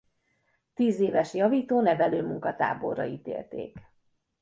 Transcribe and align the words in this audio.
Tízéves 0.73 1.33
javító-nevelő 1.33 2.25
munkatáborra 2.25 3.05
ítélték. 3.05 3.77